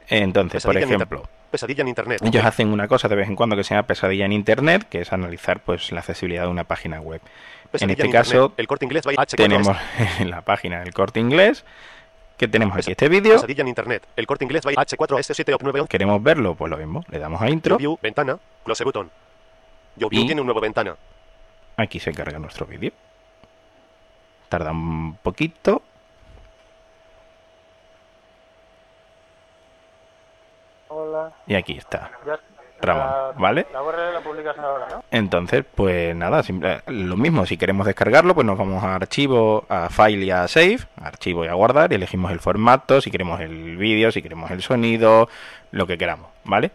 Entonces, 0.07 0.65
por 0.65 0.77
ejemplo, 0.77 1.23
pesadilla 1.51 1.81
en 1.81 1.89
internet. 1.89 2.21
Ellos 2.23 2.43
hacen 2.43 2.69
una 2.69 2.87
cosa 2.87 3.07
de 3.07 3.15
vez 3.15 3.27
en 3.27 3.35
cuando 3.35 3.55
que 3.55 3.63
se 3.63 3.75
llama 3.75 3.85
pesadilla 3.85 4.25
en 4.25 4.31
internet, 4.31 4.87
que 4.89 5.01
es 5.01 5.13
analizar 5.13 5.59
pues 5.59 5.91
la 5.91 5.99
accesibilidad 5.99 6.43
de 6.43 6.49
una 6.49 6.63
página 6.63 6.99
web. 6.99 7.21
en 7.73 7.89
este 7.89 8.09
caso, 8.09 8.53
el 8.57 8.67
corte 8.67 8.85
inglés 8.85 9.05
tenemos 9.35 9.77
en 10.19 10.29
la 10.31 10.41
página 10.41 10.79
del 10.79 10.93
corte 10.93 11.19
inglés 11.19 11.63
que 12.37 12.47
tenemos 12.47 12.75
aquí 12.75 12.91
este 12.91 13.07
vídeo. 13.07 13.39
en 13.47 13.67
internet. 13.67 14.07
El 14.15 14.25
corte 14.25 14.45
inglés 14.45 14.65
H4S7 14.65 15.87
Queremos 15.87 16.23
verlo, 16.23 16.55
pues 16.55 16.71
lo 16.71 16.77
mismo. 16.77 17.05
Le 17.09 17.19
damos 17.19 17.39
a 17.39 17.47
intro. 17.47 17.77
View, 17.77 17.99
ventana, 18.01 18.39
close 18.63 18.83
button. 18.83 19.11
Yo 19.95 20.09
tiene 20.09 20.41
un 20.41 20.47
nuevo 20.47 20.59
ventana. 20.59 20.95
Aquí 21.77 21.99
se 21.99 22.11
carga 22.13 22.39
nuestro 22.39 22.65
vídeo. 22.65 22.91
Tarda 24.49 24.71
un 24.71 25.17
poquito. 25.21 25.83
Hola. 30.87 31.30
Y 31.47 31.55
aquí 31.55 31.77
está. 31.77 32.11
Ramón, 32.81 33.35
¿vale? 33.37 33.67
La 33.71 33.83
URL 33.83 34.13
la 34.13 34.21
publicas 34.21 34.57
ahora, 34.57 34.87
¿no? 34.89 35.03
Entonces, 35.11 35.63
pues 35.75 36.15
nada, 36.15 36.41
lo 36.87 37.15
mismo, 37.15 37.45
si 37.45 37.57
queremos 37.57 37.85
descargarlo, 37.85 38.33
pues 38.33 38.45
nos 38.45 38.57
vamos 38.57 38.83
a 38.83 38.95
archivo, 38.95 39.65
a 39.69 39.89
file 39.89 40.25
y 40.25 40.31
a 40.31 40.47
save, 40.47 40.79
archivo 40.99 41.45
y 41.45 41.47
a 41.47 41.53
guardar, 41.53 41.91
y 41.91 41.95
elegimos 41.95 42.31
el 42.31 42.39
formato, 42.39 42.99
si 43.01 43.11
queremos 43.11 43.39
el 43.39 43.77
vídeo, 43.77 44.11
si 44.11 44.21
queremos 44.21 44.49
el 44.51 44.61
sonido, 44.61 45.29
lo 45.71 45.85
que 45.85 45.97
queramos, 45.97 46.29
¿vale? 46.43 46.71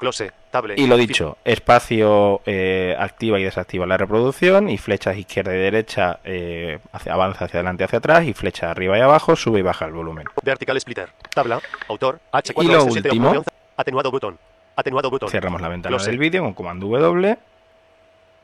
Close. 0.00 0.32
Y 0.76 0.86
lo 0.86 0.96
dicho, 0.96 1.36
espacio 1.44 2.40
eh, 2.46 2.96
activa 2.98 3.38
y 3.38 3.44
desactiva 3.44 3.86
la 3.86 3.98
reproducción 3.98 4.70
y 4.70 4.78
flechas 4.78 5.18
izquierda 5.18 5.54
y 5.54 5.58
derecha 5.58 6.20
eh, 6.24 6.78
hacia, 6.90 7.12
avanza 7.12 7.44
hacia 7.44 7.58
adelante 7.58 7.84
y 7.84 7.84
hacia 7.84 7.98
atrás 7.98 8.24
y 8.24 8.32
flecha 8.32 8.70
arriba 8.70 8.96
y 8.96 9.02
abajo 9.02 9.36
sube 9.36 9.58
y 9.58 9.62
baja 9.62 9.84
el 9.84 9.92
volumen. 9.92 10.24
Vertical 10.42 10.80
splitter, 10.80 11.10
tabla, 11.34 11.60
autor, 11.88 12.18
H4, 12.32 12.64
y 12.64 12.68
lo 12.68 12.84
último, 12.84 13.44
atenuado 13.76 14.10
botón, 14.10 14.38
Atenuado 14.74 15.10
botón. 15.10 15.28
Cerramos 15.28 15.60
la 15.60 15.68
ventana 15.68 15.98
del 15.98 16.18
vídeo 16.18 16.42
con 16.42 16.54
comando 16.54 16.86
W. 16.88 17.38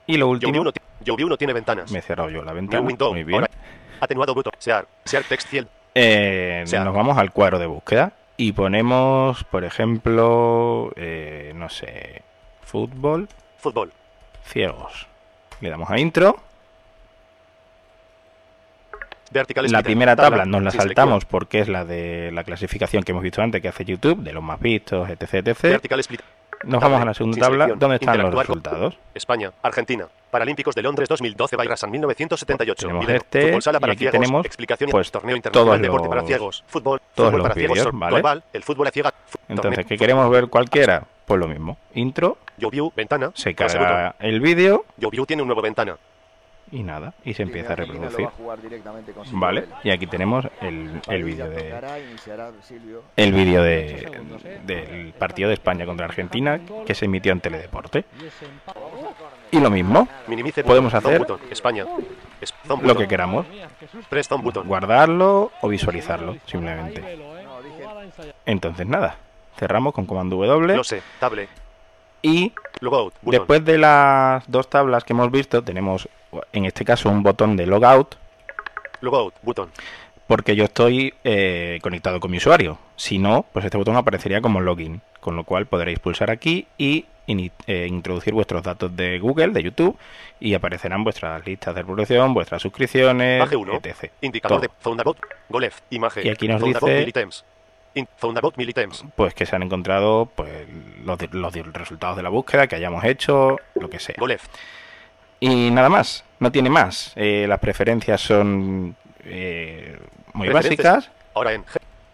Y 0.07 0.17
lo 0.19 0.29
último. 0.29 0.71
Yo 1.01 1.17
no 1.17 1.39
tiene 1.39 1.55
ventanas. 1.55 1.91
Me 1.91 2.01
he 2.01 2.03
cerrado 2.03 2.29
yo 2.29 2.45
la 2.45 2.53
ventana. 2.53 2.83
Muy 2.83 3.25
bien. 3.25 3.47
atenuado 3.99 4.35
botón. 4.35 4.53
Sear. 4.59 4.87
Sear 5.05 5.25
text 5.25 5.49
field. 5.49 5.69
Eh, 5.95 6.67
nos 6.71 6.95
vamos 6.95 7.17
al 7.17 7.33
cuadro 7.33 7.59
de 7.59 7.65
búsqueda 7.65 8.13
y 8.37 8.53
ponemos, 8.53 9.45
por 9.45 9.65
ejemplo, 9.65 10.93
eh, 10.97 11.53
no 11.55 11.69
sé, 11.69 12.23
fútbol. 12.63 13.29
Fútbol. 13.59 13.93
Ciegos. 14.45 15.07
Le 15.61 15.71
damos 15.71 15.91
a 15.91 15.99
intro. 15.99 16.37
la 19.69 19.83
primera 19.83 20.15
tabla, 20.15 20.45
nos 20.45 20.63
la 20.63 20.71
saltamos 20.71 21.25
porque 21.25 21.61
es 21.61 21.69
la 21.69 21.85
de 21.85 22.31
la 22.33 22.45
clasificación 22.45 23.03
que 23.03 23.13
hemos 23.13 23.23
visto 23.23 23.43
antes 23.43 23.61
que 23.61 23.69
hace 23.69 23.85
YouTube, 23.85 24.23
de 24.23 24.33
los 24.33 24.43
más 24.43 24.61
vistos, 24.61 25.09
etc. 25.09 25.49
etc. 25.49 25.83
Nos 26.67 26.83
vamos 26.83 27.01
a 27.01 27.05
la 27.05 27.15
segunda 27.15 27.39
tabla, 27.39 27.69
donde 27.77 27.97
están 27.97 28.19
los 28.19 28.35
resultados. 28.35 28.99
España, 29.15 29.53
Argentina, 29.63 30.09
Paralímpicos 30.31 30.75
de 30.75 30.83
Londres 30.83 31.09
2012, 31.09 31.57
Bayrasan 31.57 31.91
1978. 31.91 32.89
Tenemos 32.89 33.09
este, 33.09 33.43
fútbol 33.47 33.63
sala 33.63 33.81
para 33.81 33.93
y 33.93 33.97
aquí 33.97 34.09
tenemos 34.11 34.45
explicación 34.45 34.91
pues, 34.91 35.11
torneo 35.11 35.37
internacional 35.37 35.81
todos 35.81 35.83
deporte 35.83 36.09
para 36.09 36.23
ciegos, 36.23 36.65
fútbol, 36.67 37.01
todos 37.15 37.31
fútbol 37.31 37.39
los 37.39 37.43
para 37.45 37.55
vídeos, 37.55 37.75
ciegos, 37.75 37.99
¿vale? 37.99 38.17
global, 38.17 38.45
el 38.53 38.63
fútbol 38.65 38.87
a 38.89 38.91
ciega. 38.91 39.15
Entonces, 39.49 39.87
¿qué 39.87 39.97
queremos 39.97 40.29
ver 40.29 40.49
cualquiera? 40.49 41.05
Pues 41.25 41.39
lo 41.39 41.47
mismo. 41.47 41.79
Intro. 41.95 42.39
Yo 42.59 42.71
ventana. 42.95 43.31
Se 43.35 43.55
carga 43.55 44.17
el 44.19 44.41
vídeo. 44.41 44.85
Yo 44.97 45.11
view 45.11 45.25
tiene 45.25 45.43
un 45.43 45.49
nuevo 45.49 45.63
ventana 45.63 45.97
y 46.71 46.83
nada, 46.83 47.15
y 47.25 47.35
se 47.35 47.43
empieza 47.43 47.73
a 47.73 47.77
reproducir. 47.77 48.29
Vale, 49.33 49.67
y 49.85 49.91
aquí 49.91 50.07
tenemos 50.07 50.47
el, 50.61 51.01
el 51.09 51.25
vídeo 51.25 51.49
de 51.49 51.75
el 53.17 53.33
vídeo 53.33 53.63
de, 53.63 54.11
del 54.65 55.13
partido 55.13 55.49
de 55.49 55.55
España 55.55 55.87
contra 55.87 56.07
Argentina 56.07 56.61
que 56.85 56.95
se 56.95 57.05
emitió 57.05 57.33
en 57.33 57.41
Teledeporte. 57.41 58.05
Y 59.51 59.61
lo 59.61 59.71
mismo, 59.71 60.09
podemos 60.65 60.93
hacer 60.95 61.27
España. 61.51 61.85
lo 62.83 62.97
que 62.97 63.09
queramos. 63.09 63.47
Guardarlo 64.65 65.53
o 65.61 65.69
visualizarlo, 65.69 66.37
simplemente. 66.47 67.03
Entonces 68.45 68.87
nada, 68.87 69.17
cerramos 69.57 69.95
con 69.95 70.07
comando 70.07 70.37
W. 70.37 70.81
table 71.21 71.49
Y 72.27 72.53
después 73.23 73.65
de 73.65 73.79
las 73.79 74.51
dos 74.51 74.69
tablas 74.69 75.05
que 75.05 75.13
hemos 75.13 75.31
visto, 75.31 75.63
tenemos 75.63 76.09
en 76.53 76.65
este 76.65 76.85
caso 76.85 77.09
un 77.09 77.23
botón 77.23 77.57
de 77.57 77.67
logout. 77.67 78.17
Logout, 79.01 79.35
botón. 79.43 79.71
Porque 80.27 80.57
yo 80.57 80.65
estoy 80.65 81.15
eh, 81.23 81.79
conectado 81.83 82.19
con 82.19 82.33
mi 82.33 82.39
usuario. 82.39 82.79
Si 82.97 83.19
no, 83.19 83.47
pues 83.53 83.65
este 83.65 83.79
botón 83.79 83.95
aparecería 83.97 84.41
como 84.41 84.61
login. 84.61 85.01
Con 85.21 85.37
lo 85.37 85.45
cual 85.45 85.67
podréis 85.67 86.01
pulsar 86.01 86.31
aquí 86.31 86.67
y 86.77 87.05
eh, 87.29 87.87
introducir 87.89 88.35
vuestros 88.35 88.63
datos 88.63 88.95
de 88.97 89.19
Google, 89.21 89.49
de 89.49 89.63
YouTube, 89.63 89.97
y 90.41 90.55
aparecerán 90.55 91.05
vuestras 91.05 91.45
listas 91.47 91.75
de 91.75 91.83
reproducción, 91.83 92.35
vuestras 92.35 92.63
suscripciones, 92.63 93.49
etc. 93.53 94.11
Indicador 94.21 94.61
de 94.61 94.71
Foundabot, 94.81 95.19
Golef, 95.49 95.81
imagen. 95.91 96.27
Y 96.27 96.31
aquí 96.31 96.49
nos 96.49 96.63
dice 96.63 97.13
pues 99.15 99.35
que 99.35 99.47
se 99.47 99.57
han 99.57 99.63
encontrado 99.63 100.27
pues 100.35 100.51
los, 101.05 101.19
los, 101.33 101.55
resultados 101.73 102.17
de 102.17 102.23
la 102.23 102.29
búsqueda 102.29 102.67
que 102.67 102.77
hayamos 102.77 103.05
hecho, 103.05 103.59
lo 103.75 103.89
que 103.89 103.99
sea. 103.99 104.17
Y 105.41 105.71
nada 105.71 105.89
más, 105.89 106.25
no 106.39 106.51
tiene 106.53 106.71
más. 106.71 107.13
Eh, 107.17 107.47
las 107.49 107.59
preferencias 107.59 108.21
son 108.21 108.97
eh, 109.25 109.99
muy 110.33 110.49
básicas. 110.49 111.11
Ahora 111.35 111.53
en 111.53 111.65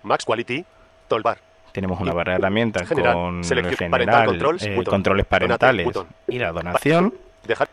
Max 0.03 0.25
Quality, 0.25 0.65
Toolbar. 1.09 1.39
Tenemos 1.73 2.01
una 2.01 2.13
barra 2.13 2.33
de 2.33 2.39
herramientas 2.39 2.89
con 2.89 3.43
general, 3.45 4.27
controls, 4.27 4.63
eh, 4.63 4.85
controles 4.85 5.27
parentales 5.27 5.89
y 6.29 6.39
la 6.39 6.53
donación. 6.53 7.15
Dejar 7.47 7.69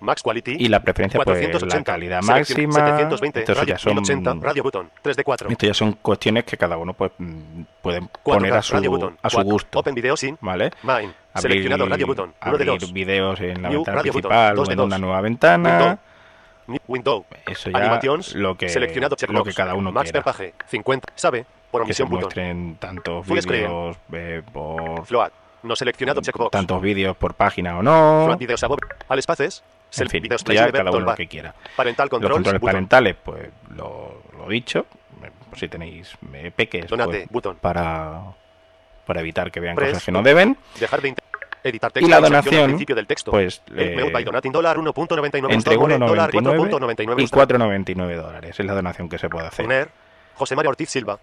Max 0.00 0.22
Quality. 0.22 0.56
Y 0.58 0.68
la 0.68 0.80
preferencia, 0.80 1.20
pues 1.20 1.62
la 1.62 1.82
calidad 1.82 2.22
máxima. 2.22 2.72
720, 2.72 3.40
esto 3.40 3.64
ya 3.64 3.78
son, 3.78 3.98
80, 3.98 4.34
radio 4.40 4.62
button, 4.62 4.90
3 5.02 5.16
de 5.16 5.24
4. 5.24 5.50
Esto 5.50 5.66
ya 5.66 5.74
son 5.74 5.92
cuestiones 5.94 6.44
que 6.44 6.56
cada 6.56 6.76
uno 6.76 6.94
pues 6.94 7.12
mm, 7.18 7.62
puede 7.82 8.02
poner 8.22 8.52
a 8.54 8.62
su, 8.62 8.76
a 9.22 9.30
su 9.30 9.42
gusto. 9.42 9.78
Open 9.78 9.94
video 9.94 10.16
sin. 10.16 10.38
¿Vale? 10.40 10.70
Mine. 10.82 11.12
Abrir, 11.32 11.52
seleccionado 11.52 11.86
radio 11.86 12.06
button, 12.06 12.34
1 12.44 12.58
de 12.58 12.64
2. 12.64 12.92
videos 12.92 13.40
en 13.40 13.62
la 13.62 13.68
New, 13.68 13.78
ventana 13.78 14.00
principal 14.02 14.56
button, 14.56 14.68
o 14.68 14.72
en 14.72 14.80
una 14.80 14.98
nueva 14.98 15.20
ventana. 15.20 15.98
Window. 16.66 16.84
Window. 16.86 17.26
Eso 17.46 17.70
ya 17.70 17.78
Animations, 17.78 18.34
lo 18.34 18.56
que, 18.56 18.68
seleccionado 18.68 19.16
lo 19.28 19.44
que 19.44 19.54
cada 19.54 19.74
uno 19.74 19.90
Max 19.92 20.12
quiera. 20.12 20.24
Max 20.24 20.52
50. 20.66 21.12
Sabe. 21.14 21.46
Por 21.70 21.82
omisión 21.82 22.08
que 22.08 22.14
se 22.14 22.20
muestren 22.20 22.76
tantos 22.76 23.26
vídeos 23.26 23.96
eh, 24.12 24.42
por... 24.52 25.04
Float. 25.04 25.32
No 25.62 25.76
seleccionado 25.76 26.20
checkbox. 26.20 26.50
Tantos 26.50 26.80
vídeos 26.80 27.16
por 27.16 27.34
página 27.34 27.78
o 27.78 27.82
no. 27.82 28.24
Float 28.24 28.38
videos 28.38 28.62
a 28.64 28.68
Al 29.08 29.18
espaces. 29.18 29.62
En 29.96 30.08
fin, 30.08 30.24
ya 30.24 30.70
cada 30.70 30.90
uno 30.90 31.00
lo 31.00 31.14
que 31.14 31.26
quiera. 31.26 31.54
Parental 31.76 32.08
Los 32.10 32.30
controles 32.30 32.60
parentales, 32.60 33.16
pues 33.22 33.48
lo, 33.74 34.22
he 34.46 34.52
dicho. 34.52 34.86
Si 35.56 35.68
tenéis 35.68 36.12
eh, 36.34 36.52
peques, 36.54 36.86
pues, 36.86 37.46
para, 37.60 38.22
para 39.06 39.20
evitar 39.20 39.50
que 39.50 39.60
vean 39.60 39.74
cosas 39.74 40.04
que 40.04 40.12
no 40.12 40.22
deben. 40.22 40.56
Dejar 40.78 41.00
de 41.00 41.14
editar 41.64 41.90
texto 41.90 42.06
y 42.06 42.10
la 42.10 42.20
donación, 42.20 42.76
del 42.76 43.06
texto. 43.06 43.30
pues 43.30 43.62
eh, 43.74 43.96
dólar 44.52 44.78
1.99 44.78 45.52
entre 45.52 45.76
1.99 45.76 47.20
y 47.20 47.26
4.99 47.26 48.16
dólares 48.16 48.60
es 48.60 48.64
la 48.66 48.74
donación 48.74 49.08
que 49.08 49.18
se 49.18 49.28
puede 49.28 49.48
hacer. 49.48 49.64
Poner 49.64 49.88
José 50.34 50.54
María 50.54 50.70
Ortiz 50.70 50.90
Silva. 50.90 51.18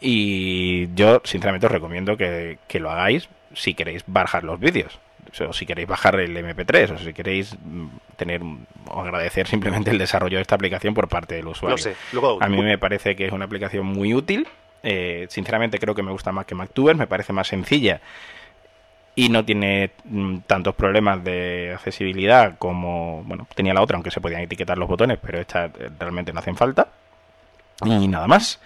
Y 0.00 0.94
yo, 0.94 1.22
sinceramente, 1.24 1.66
os 1.66 1.72
recomiendo 1.72 2.16
que, 2.16 2.58
que 2.68 2.78
lo 2.78 2.90
hagáis 2.90 3.28
si 3.54 3.74
queréis 3.74 4.04
bajar 4.06 4.44
los 4.44 4.60
vídeos 4.60 4.98
o 5.40 5.52
si 5.52 5.66
queréis 5.66 5.88
bajar 5.88 6.18
el 6.20 6.36
MP3 6.36 6.94
o 6.94 6.98
si 6.98 7.12
queréis 7.12 7.56
mm, 7.62 7.86
tener 8.16 8.42
o 8.88 9.00
agradecer 9.00 9.46
simplemente 9.46 9.90
el 9.90 9.98
desarrollo 9.98 10.38
de 10.38 10.42
esta 10.42 10.54
aplicación 10.54 10.94
por 10.94 11.08
parte 11.08 11.34
del 11.34 11.46
usuario. 11.46 11.78
sé. 11.78 11.96
a 12.40 12.48
mí 12.48 12.62
me 12.62 12.78
parece 12.78 13.16
que 13.16 13.26
es 13.26 13.32
una 13.32 13.44
aplicación 13.44 13.86
muy 13.86 14.14
útil. 14.14 14.46
Eh, 14.82 15.26
sinceramente 15.30 15.78
creo 15.78 15.94
que 15.94 16.02
me 16.02 16.12
gusta 16.12 16.30
más 16.30 16.44
que 16.44 16.54
MacTuber, 16.54 16.94
me 16.94 17.06
parece 17.06 17.32
más 17.32 17.48
sencilla 17.48 18.00
y 19.16 19.28
no 19.28 19.44
tiene 19.44 19.92
mm, 20.04 20.38
tantos 20.46 20.74
problemas 20.74 21.22
de 21.22 21.72
accesibilidad 21.74 22.58
como 22.58 23.22
bueno 23.24 23.46
tenía 23.54 23.74
la 23.74 23.82
otra, 23.82 23.96
aunque 23.96 24.10
se 24.10 24.20
podían 24.20 24.42
etiquetar 24.42 24.76
los 24.76 24.88
botones, 24.88 25.18
pero 25.22 25.40
esta 25.40 25.66
eh, 25.66 25.90
realmente 25.98 26.32
no 26.32 26.40
hacen 26.40 26.56
falta. 26.56 26.88
Y 27.84 28.08
nada 28.08 28.26
más. 28.26 28.60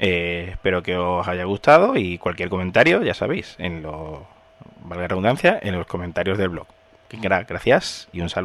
Eh, 0.00 0.50
espero 0.52 0.82
que 0.82 0.96
os 0.96 1.26
haya 1.26 1.44
gustado 1.44 1.96
y 1.96 2.18
cualquier 2.18 2.48
comentario, 2.48 3.02
ya 3.02 3.14
sabéis, 3.14 3.56
en 3.58 3.82
los 3.82 4.20
valga 4.82 5.02
la 5.02 5.08
redundancia, 5.08 5.58
en 5.62 5.76
los 5.76 5.86
comentarios 5.86 6.38
del 6.38 6.50
blog. 6.50 6.66
Gracias 7.10 8.08
y 8.12 8.20
un 8.20 8.28
saludo. 8.28 8.36